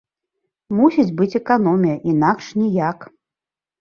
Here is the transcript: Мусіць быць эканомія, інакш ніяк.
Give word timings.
Мусіць 0.77 1.13
быць 1.21 1.37
эканомія, 1.41 1.95
інакш 2.15 2.45
ніяк. 2.63 2.99